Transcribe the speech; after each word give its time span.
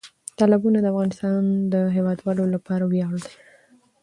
تالابونه 0.39 0.77
د 0.81 0.85
افغانستان 0.93 1.43
د 1.73 1.75
هیوادوالو 1.95 2.43
لپاره 2.55 2.83
ویاړ 2.91 3.15
دی. 3.25 3.35